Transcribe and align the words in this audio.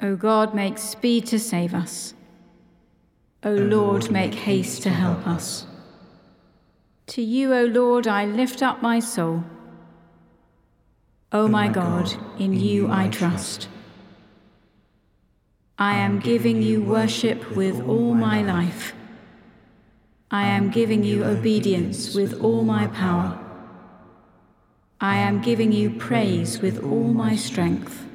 O 0.00 0.14
God, 0.14 0.54
make 0.54 0.76
speed 0.76 1.26
to 1.26 1.38
save 1.38 1.74
us. 1.74 2.12
O 3.42 3.50
Lord, 3.50 4.10
make 4.10 4.34
haste 4.34 4.82
to 4.82 4.90
help 4.90 5.26
us. 5.26 5.66
To 7.08 7.22
you, 7.22 7.54
O 7.54 7.64
Lord, 7.64 8.06
I 8.06 8.26
lift 8.26 8.62
up 8.62 8.82
my 8.82 8.98
soul. 8.98 9.44
O 11.32 11.48
my 11.48 11.68
God, 11.68 12.12
in 12.38 12.52
you 12.52 12.90
I 12.90 13.08
trust. 13.08 13.68
I 15.78 15.94
am 15.94 16.20
giving 16.20 16.62
you 16.62 16.82
worship 16.82 17.56
with 17.56 17.80
all 17.86 18.14
my 18.14 18.42
life. 18.42 18.94
I 20.30 20.46
am 20.46 20.70
giving 20.70 21.04
you 21.04 21.24
obedience 21.24 22.14
with 22.14 22.40
all 22.42 22.64
my 22.64 22.86
power. 22.88 23.38
I 25.00 25.18
am 25.18 25.40
giving 25.40 25.72
you 25.72 25.90
praise 25.90 26.60
with 26.60 26.82
all 26.82 27.12
my 27.12 27.36
strength. 27.36 28.05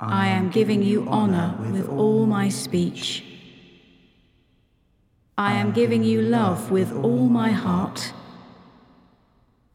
I 0.00 0.28
am 0.28 0.50
giving 0.50 0.82
you 0.82 1.08
honor 1.08 1.56
with 1.72 1.88
all 1.88 2.24
my 2.24 2.48
speech. 2.48 3.24
I 5.36 5.54
am 5.54 5.72
giving 5.72 6.04
you 6.04 6.22
love 6.22 6.70
with 6.70 6.92
all 6.92 7.28
my 7.28 7.50
heart. 7.50 8.12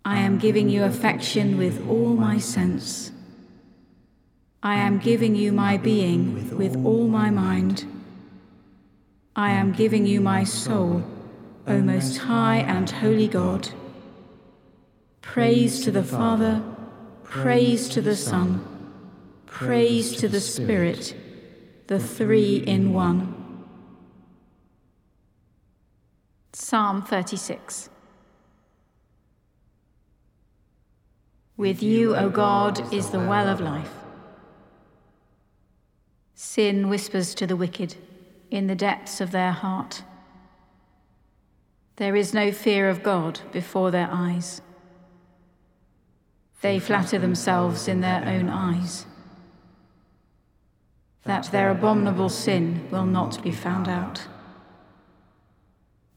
I 0.06 0.20
am 0.20 0.38
giving 0.38 0.70
you 0.70 0.84
affection 0.84 1.58
with 1.58 1.88
all 1.90 2.16
my 2.16 2.38
sense. 2.38 3.12
I 4.62 4.76
am 4.76 5.00
giving 5.00 5.36
you 5.36 5.52
my 5.52 5.78
being 5.78 6.58
with 6.58 6.76
all 6.86 7.08
my 7.08 7.30
mind. 7.30 7.86
I 9.36 9.52
am 9.52 9.74
giving 9.74 10.06
you 10.06 10.22
my 10.22 10.46
soul, 10.46 11.04
O 11.68 11.82
most 11.82 12.18
high 12.18 12.58
and 12.60 12.90
holy 12.90 13.28
God. 13.28 13.70
Praise 15.22 15.84
to 15.84 15.92
the 15.92 16.04
Father, 16.04 16.64
praise 17.24 17.90
to 17.90 18.02
the 18.02 18.16
Son, 18.16 18.73
praise 19.54 20.16
to 20.16 20.28
the 20.28 20.42
Spirit, 20.42 21.16
the 21.86 22.00
three 22.00 22.56
in 22.56 22.92
one. 22.92 23.64
Psalm 26.54 27.04
36 27.04 27.90
With 31.56 31.84
you, 31.84 32.16
O 32.16 32.30
God, 32.30 32.92
is 32.92 33.12
the 33.12 33.20
well 33.20 33.48
of 33.48 33.62
life. 33.62 33.94
Sin 36.34 36.90
whispers 36.90 37.36
to 37.36 37.46
the 37.46 37.56
wicked 37.56 37.96
in 38.50 38.66
the 38.66 38.76
depths 38.76 39.22
of 39.22 39.30
their 39.30 39.52
heart. 39.52 40.02
There 41.98 42.16
is 42.16 42.34
no 42.34 42.52
fear 42.52 42.90
of 42.90 43.04
God 43.04 43.40
before 43.52 43.92
their 43.92 44.10
eyes. 44.12 44.64
They 46.62 46.80
flatter 46.80 47.20
themselves 47.20 47.88
in 47.88 48.02
their 48.02 48.26
own 48.26 48.50
eyes 48.50 49.06
that 51.26 51.52
their 51.52 51.70
abominable 51.70 52.30
sin 52.30 52.88
will 52.92 53.06
not 53.06 53.42
be 53.44 53.52
found 53.52 53.88
out. 53.88 54.28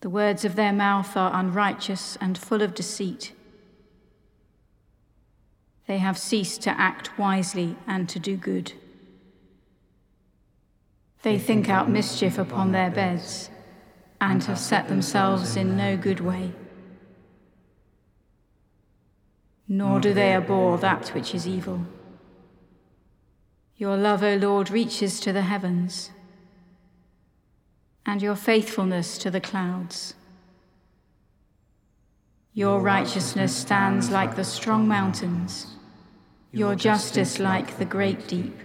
The 0.00 0.10
words 0.10 0.44
of 0.44 0.56
their 0.56 0.72
mouth 0.72 1.16
are 1.16 1.34
unrighteous 1.34 2.16
and 2.20 2.36
full 2.36 2.62
of 2.62 2.74
deceit. 2.74 3.32
They 5.86 5.98
have 5.98 6.18
ceased 6.18 6.62
to 6.62 6.70
act 6.70 7.18
wisely 7.18 7.76
and 7.86 8.08
to 8.08 8.18
do 8.18 8.36
good. 8.36 8.72
They 11.22 11.38
think 11.38 11.68
out 11.68 11.88
mischief 11.88 12.38
upon 12.38 12.72
their 12.72 12.90
beds 12.90 13.50
and 14.20 14.42
have 14.44 14.58
set 14.58 14.88
themselves 14.88 15.56
in 15.56 15.76
no 15.76 15.96
good 15.96 16.20
way. 16.20 16.52
Nor 19.68 20.00
do 20.00 20.14
they 20.14 20.34
abhor 20.34 20.78
that 20.78 21.08
which 21.08 21.34
is 21.34 21.46
evil. 21.46 21.84
Your 23.78 23.96
love, 23.96 24.22
O 24.22 24.36
Lord, 24.36 24.70
reaches 24.70 25.20
to 25.20 25.32
the 25.32 25.42
heavens, 25.42 26.10
and 28.06 28.22
your 28.22 28.36
faithfulness 28.36 29.18
to 29.18 29.30
the 29.30 29.40
clouds. 29.40 30.14
Your 32.54 32.80
righteousness 32.80 33.54
stands 33.54 34.10
like 34.10 34.34
the 34.34 34.44
strong 34.44 34.88
mountains, 34.88 35.74
your 36.52 36.74
justice 36.74 37.38
like 37.38 37.76
the 37.76 37.84
great 37.84 38.26
deep. 38.26 38.56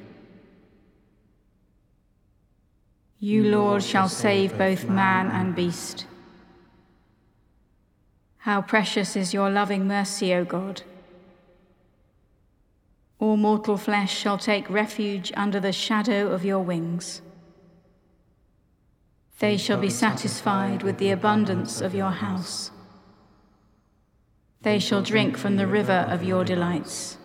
You, 3.20 3.44
Lord, 3.44 3.84
shall 3.84 4.08
save 4.08 4.58
both 4.58 4.86
man 4.86 5.30
and 5.30 5.54
beast. 5.54 6.08
How 8.38 8.62
precious 8.62 9.16
is 9.16 9.34
your 9.34 9.50
loving 9.50 9.88
mercy, 9.88 10.34
O 10.34 10.46
God. 10.46 10.84
All 13.22 13.38
mortal 13.38 13.78
flesh 13.78 14.14
shall 14.14 14.38
take 14.38 14.70
refuge 14.70 15.32
under 15.38 15.62
the 15.62 15.72
shadow 15.72 16.32
of 16.32 16.44
your 16.44 16.60
wings. 16.60 17.22
They 19.40 19.56
shall 19.56 19.80
be 19.80 19.90
satisfied 19.90 20.84
with 20.84 20.98
the 20.98 21.12
abundance 21.12 21.80
of 21.80 21.96
your 21.96 22.12
house. 22.12 22.72
They 24.64 24.80
shall 24.80 25.02
drink 25.02 25.38
from 25.38 25.56
the 25.56 25.68
river 25.68 26.06
of 26.10 26.24
your 26.24 26.44
delights. 26.44 27.18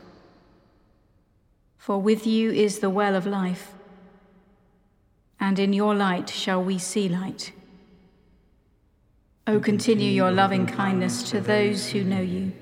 For 1.76 2.00
with 2.00 2.26
you 2.26 2.52
is 2.52 2.78
the 2.78 2.90
well 2.90 3.16
of 3.16 3.26
life 3.26 3.72
and 5.38 5.58
in 5.58 5.72
your 5.72 5.94
light 5.94 6.28
shall 6.28 6.62
we 6.62 6.78
see 6.78 7.08
light. 7.08 7.52
O 9.46 9.60
continue 9.60 10.10
your 10.10 10.32
loving 10.32 10.66
kindness 10.66 11.22
to 11.30 11.40
those 11.40 11.90
who 11.90 12.02
know 12.02 12.20
you, 12.20 12.52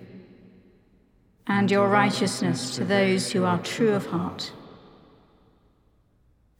and 1.47 1.71
your 1.71 1.88
righteousness 1.88 2.75
to 2.77 2.84
those 2.84 3.32
who 3.32 3.44
are 3.44 3.59
true 3.59 3.93
of 3.93 4.06
heart. 4.06 4.53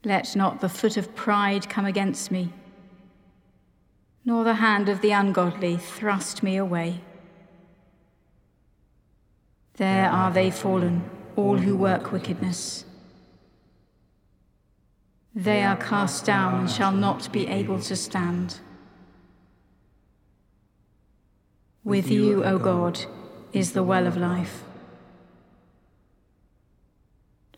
Let 0.05 0.37
not 0.37 0.61
the 0.61 0.69
foot 0.69 0.97
of 0.97 1.15
pride 1.15 1.71
come 1.71 1.87
against 1.87 2.31
me, 2.31 2.53
nor 4.25 4.45
the 4.45 4.55
hand 4.55 4.89
of 4.89 5.01
the 5.01 5.13
ungodly 5.13 5.79
thrust 5.79 6.43
me 6.43 6.57
away. 6.57 7.01
There 9.77 10.09
are 10.11 10.31
they 10.31 10.51
fallen, 10.51 11.09
all 11.37 11.57
who 11.57 11.77
work 11.77 12.13
wickedness. 12.13 12.85
They 15.35 15.65
are 15.65 15.77
cast 15.77 16.25
down 16.25 16.61
and 16.61 16.71
shall 16.71 16.93
not 16.93 17.33
be 17.33 17.49
able 17.49 17.81
to 17.81 17.97
stand. 17.97 18.61
With 21.83 22.09
you, 22.09 22.45
O 22.45 22.59
God, 22.59 23.01
is 23.53 23.73
the 23.73 23.83
well 23.83 24.07
of 24.07 24.17
life. 24.17 24.63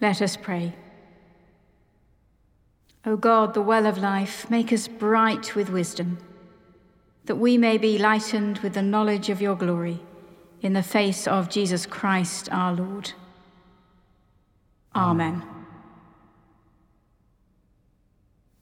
Let 0.01 0.21
us 0.21 0.37
pray. 0.37 0.75
O 3.05 3.17
God, 3.17 3.55
the 3.55 3.62
well 3.62 3.87
of 3.87 3.99
life, 3.99 4.51
make 4.51 4.73
us 4.73 4.89
bright 4.89 5.55
with 5.55 5.71
wisdom, 5.71 6.19
that 7.27 7.37
we 7.37 7.57
may 7.57 7.79
be 7.79 7.99
lightened 7.99 8.59
with 8.59 8.75
the 8.75 8.83
knowledge 8.83 9.31
of 9.31 9.41
your 9.41 9.55
glory 9.55 10.01
in 10.61 10.73
the 10.73 10.83
face 10.83 11.29
of 11.29 11.49
Jesus 11.49 11.87
Christ 11.87 12.49
our 12.51 12.75
Lord. 12.75 13.12
Amen. 14.95 15.43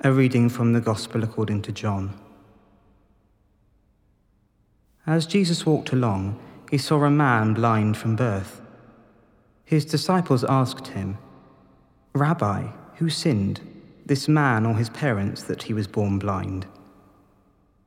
A 0.00 0.12
reading 0.12 0.50
from 0.50 0.75
the 0.75 0.81
Gospel 0.81 1.25
according 1.25 1.62
to 1.62 1.73
John. 1.73 2.19
As 5.06 5.27
Jesus 5.27 5.65
walked 5.65 5.93
along, 5.93 6.39
he 6.71 6.77
saw 6.77 7.03
a 7.05 7.11
man 7.11 7.55
blind 7.55 7.97
from 7.97 8.17
birth. 8.17 8.61
His 9.64 9.84
disciples 9.84 10.44
asked 10.44 10.88
him, 10.88 11.19
Rabbi, 12.14 12.69
who 12.97 13.08
sinned, 13.08 13.60
this 14.06 14.28
man 14.28 14.66
or 14.66 14.75
his 14.75 14.91
parents, 14.91 15.42
that 15.44 15.64
he 15.64 15.72
was 15.72 15.86
born 15.86 16.19
blind? 16.19 16.66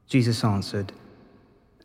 Jesus 0.07 0.43
answered, 0.43 0.93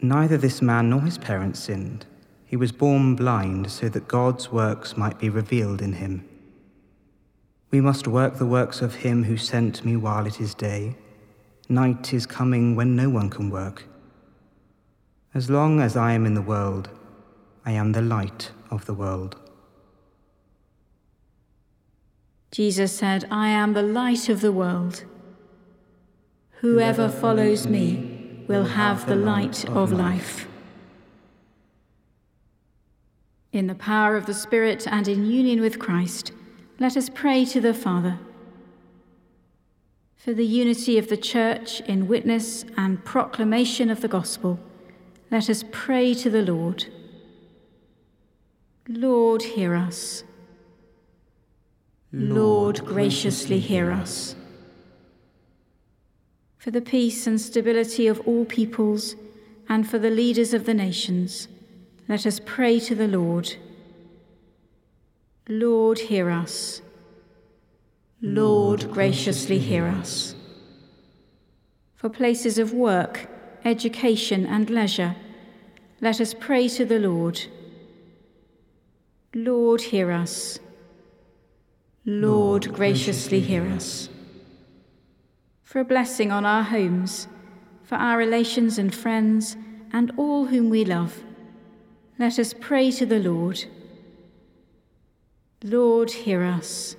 Neither 0.01 0.37
this 0.37 0.63
man 0.63 0.91
nor 0.91 1.03
his 1.03 1.19
parents 1.19 1.61
sinned. 1.61 2.07
He 2.47 2.57
was 2.57 2.73
born 2.73 3.17
blind 3.17 3.71
so 3.71 3.89
that 3.89 4.09
God's 4.09 4.51
works 4.51 4.97
might 4.97 5.19
be 5.19 5.29
revealed 5.29 5.81
in 5.81 5.95
him. 5.95 6.29
We 7.71 7.81
must 7.81 8.07
work 8.07 8.37
the 8.37 8.47
works 8.47 8.83
of 8.83 8.97
him 8.97 9.25
who 9.25 9.37
sent 9.37 9.85
me 9.85 9.97
while 9.97 10.27
it 10.27 10.41
is 10.41 10.55
day. 10.55 10.97
Night 11.69 12.13
is 12.13 12.27
coming 12.27 12.77
when 12.77 12.95
no 12.95 13.09
one 13.09 13.31
can 13.31 13.49
work. 13.49 13.85
As 15.35 15.49
long 15.49 15.81
as 15.81 15.97
I 15.97 16.13
am 16.13 16.27
in 16.27 16.35
the 16.35 16.43
world, 16.43 16.91
I 17.65 17.73
am 17.73 17.93
the 17.93 18.03
light 18.03 18.51
of 18.71 18.85
the 18.85 18.95
world. 18.95 19.37
Jesus 22.53 22.93
said, 22.93 23.27
I 23.31 23.49
am 23.49 23.73
the 23.73 23.83
light 23.83 24.29
of 24.29 24.43
the 24.43 24.53
world. 24.53 25.05
Whoever 26.61 27.09
follows 27.09 27.67
me 27.67 28.45
will 28.47 28.65
have 28.65 29.07
the 29.07 29.17
light 29.17 29.65
of 29.71 29.91
life. 29.91 30.47
In 33.53 33.67
the 33.69 33.75
power 33.75 34.17
of 34.17 34.27
the 34.27 34.35
Spirit 34.35 34.87
and 34.87 35.09
in 35.09 35.25
union 35.25 35.63
with 35.63 35.79
Christ, 35.79 36.33
let 36.79 36.97
us 36.97 37.09
pray 37.09 37.47
to 37.47 37.61
the 37.61 37.73
Father. 37.73 38.19
For 40.15 40.35
the 40.35 40.47
unity 40.47 40.99
of 40.99 41.09
the 41.09 41.17
Church 41.17 41.81
in 41.81 42.07
witness 42.07 42.67
and 42.77 43.03
proclamation 43.03 43.89
of 43.89 44.03
the 44.03 44.09
gospel, 44.09 44.61
let 45.31 45.49
us 45.49 45.65
pray 45.73 46.13
to 46.15 46.29
the 46.29 46.43
Lord. 46.43 46.85
Lord, 48.87 49.43
hear 49.43 49.75
us. 49.75 50.25
Lord, 52.13 52.85
graciously 52.85 53.59
hear 53.59 53.91
us. 53.91 54.37
For 56.59 56.71
the 56.71 56.83
peace 56.83 57.27
and 57.27 57.41
stability 57.41 58.07
of 58.07 58.21
all 58.27 58.45
peoples, 58.45 59.17
and 59.69 59.89
for 59.89 59.99
the 59.99 60.11
leaders 60.11 60.53
of 60.53 60.67
the 60.67 60.75
nations, 60.75 61.49
let 62.09 62.27
us 62.27 62.39
pray 62.45 62.79
to 62.81 62.95
the 62.95 63.09
Lord. 63.09 63.57
Lord, 65.49 65.99
hear 65.99 66.29
us. 66.29 66.83
Lord, 68.21 68.93
graciously 68.93 69.59
hear 69.59 69.87
us. 69.87 70.35
For 71.97 72.11
places 72.11 72.59
of 72.59 72.75
work, 72.75 73.27
education, 73.65 74.45
and 74.45 74.69
leisure, 74.69 75.17
let 76.03 76.21
us 76.21 76.35
pray 76.39 76.69
to 76.69 76.85
the 76.85 76.99
Lord. 76.99 77.41
Lord, 79.35 79.81
hear 79.81 80.13
us. 80.13 80.59
Lord, 82.05 82.73
graciously 82.73 83.39
hear 83.39 83.65
us. 83.65 84.09
For 85.63 85.81
a 85.81 85.85
blessing 85.85 86.33
on 86.33 86.45
our 86.45 86.65
homes, 86.65 87.29
for 87.85 87.95
our 87.95 88.19
relations 88.19 88.77
and 88.77 88.93
friends, 88.93 89.57
and 89.93 90.11
all 90.17 90.47
whom 90.47 90.69
we 90.69 90.85
love, 90.85 91.23
let 92.19 92.39
us 92.39 92.55
pray 92.59 92.91
to 92.93 93.07
the 93.07 93.21
Lord. 93.21 93.65
Lord, 95.63 96.11
hear 96.11 96.43
us. 96.43 96.97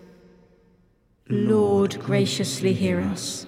Lord, 1.27 1.99
graciously 1.99 2.73
hear 2.73 3.01
us. 3.01 3.45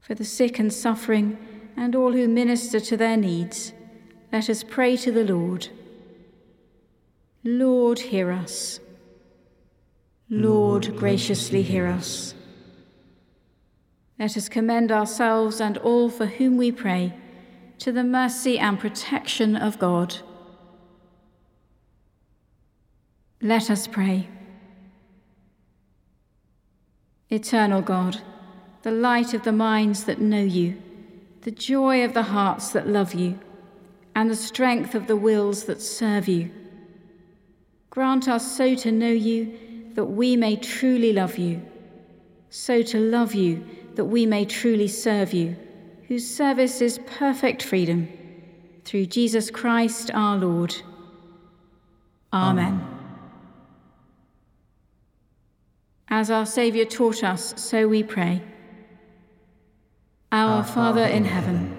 For 0.00 0.14
the 0.14 0.24
sick 0.24 0.58
and 0.58 0.72
suffering, 0.72 1.36
and 1.76 1.94
all 1.94 2.12
who 2.12 2.28
minister 2.28 2.80
to 2.80 2.96
their 2.96 3.16
needs, 3.16 3.74
let 4.32 4.48
us 4.48 4.62
pray 4.62 4.96
to 4.98 5.12
the 5.12 5.24
Lord. 5.24 5.68
Lord, 7.44 7.98
hear 7.98 8.30
us. 8.32 8.80
Lord, 10.32 10.96
graciously 10.96 11.62
hear 11.62 11.88
us. 11.88 12.34
Let 14.16 14.36
us 14.36 14.48
commend 14.48 14.92
ourselves 14.92 15.60
and 15.60 15.76
all 15.78 16.08
for 16.08 16.26
whom 16.26 16.56
we 16.56 16.70
pray 16.70 17.14
to 17.78 17.90
the 17.90 18.04
mercy 18.04 18.56
and 18.56 18.78
protection 18.78 19.56
of 19.56 19.80
God. 19.80 20.18
Let 23.42 23.70
us 23.70 23.88
pray. 23.88 24.28
Eternal 27.28 27.82
God, 27.82 28.20
the 28.82 28.92
light 28.92 29.34
of 29.34 29.42
the 29.42 29.52
minds 29.52 30.04
that 30.04 30.20
know 30.20 30.42
you, 30.42 30.80
the 31.42 31.50
joy 31.50 32.04
of 32.04 32.14
the 32.14 32.24
hearts 32.24 32.68
that 32.68 32.86
love 32.86 33.14
you, 33.14 33.40
and 34.14 34.30
the 34.30 34.36
strength 34.36 34.94
of 34.94 35.08
the 35.08 35.16
wills 35.16 35.64
that 35.64 35.82
serve 35.82 36.28
you. 36.28 36.52
Grant 37.88 38.28
us 38.28 38.56
so 38.56 38.76
to 38.76 38.92
know 38.92 39.10
you 39.10 39.58
that 39.94 40.04
we 40.04 40.36
may 40.36 40.56
truly 40.56 41.12
love 41.12 41.38
you, 41.38 41.62
so 42.48 42.82
to 42.82 42.98
love 42.98 43.34
you 43.34 43.64
that 43.94 44.04
we 44.04 44.26
may 44.26 44.44
truly 44.44 44.88
serve 44.88 45.32
you, 45.32 45.56
whose 46.08 46.28
service 46.28 46.80
is 46.80 46.98
perfect 47.06 47.62
freedom. 47.62 48.08
Through 48.84 49.06
Jesus 49.06 49.50
Christ 49.50 50.10
our 50.14 50.36
Lord. 50.36 50.74
Amen. 52.32 52.86
As 56.08 56.30
our 56.30 56.46
Saviour 56.46 56.86
taught 56.86 57.22
us, 57.22 57.54
so 57.56 57.86
we 57.86 58.02
pray. 58.02 58.42
Our 60.32 60.64
Father 60.64 61.04
in 61.04 61.24
heaven, 61.24 61.76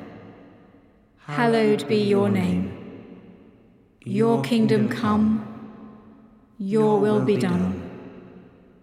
hallowed 1.25 1.88
be 1.88 1.98
your 1.98 2.30
name. 2.30 2.78
Your 4.04 4.42
kingdom 4.42 4.90
come 4.90 5.52
your 6.62 7.00
will 7.00 7.22
be 7.22 7.38
done, 7.38 7.81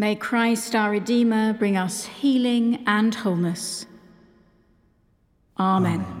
May 0.00 0.14
Christ 0.14 0.76
our 0.76 0.92
Redeemer 0.92 1.54
bring 1.54 1.76
us 1.76 2.06
healing 2.06 2.84
and 2.86 3.12
wholeness. 3.12 3.84
Amen. 5.58 6.00
Amen. 6.00 6.17